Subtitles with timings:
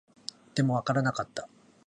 [0.55, 1.47] でも、わからなかった